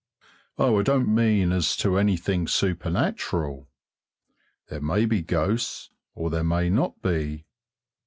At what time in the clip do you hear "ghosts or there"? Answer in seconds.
5.21-6.43